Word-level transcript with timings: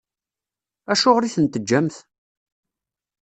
Acuɣer 0.91 1.23
i 1.23 1.29
t-in-teǧǧamt? 1.35 1.95